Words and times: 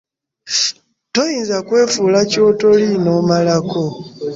Toyinza 1.13 1.57
kwefuula 1.67 2.19
ky'otoli 2.31 2.89
n'omalako. 3.03 3.83